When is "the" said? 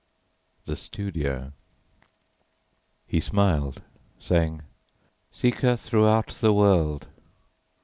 0.65-0.75, 6.39-6.53